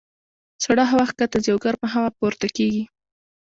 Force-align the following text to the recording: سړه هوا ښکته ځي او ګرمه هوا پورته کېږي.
سړه 0.63 0.83
هوا 0.91 1.03
ښکته 1.09 1.37
ځي 1.43 1.49
او 1.53 1.59
ګرمه 1.65 1.87
هوا 1.95 2.09
پورته 2.17 2.47
کېږي. 2.57 2.83